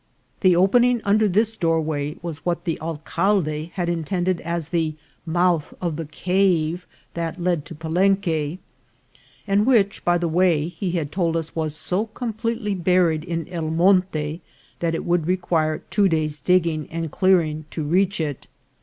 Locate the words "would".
15.05-15.27